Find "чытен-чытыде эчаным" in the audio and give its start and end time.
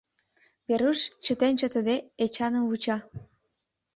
1.23-2.63